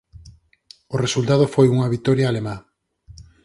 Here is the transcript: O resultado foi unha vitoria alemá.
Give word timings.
O 0.93 0.95
resultado 1.05 1.45
foi 1.53 1.67
unha 1.75 1.91
vitoria 1.95 2.27
alemá. 2.29 2.55